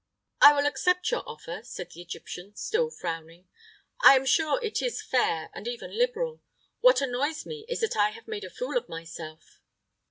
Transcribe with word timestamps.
"I 0.41 0.53
will 0.53 0.65
accept 0.65 1.11
your 1.11 1.21
offer," 1.29 1.61
said 1.63 1.91
the 1.91 2.01
Egyptian, 2.01 2.55
still 2.55 2.89
frowning. 2.89 3.47
"I 3.99 4.15
am 4.15 4.25
sure 4.25 4.59
it 4.63 4.81
is 4.81 4.99
fair, 4.99 5.51
and 5.53 5.67
even 5.67 5.95
liberal. 5.95 6.41
What 6.79 7.01
annoys 7.01 7.45
me 7.45 7.65
is 7.69 7.81
that 7.81 7.95
I 7.95 8.09
have 8.09 8.27
made 8.27 8.43
a 8.43 8.49
fool 8.49 8.77
of 8.79 8.89
myself." 8.89 9.59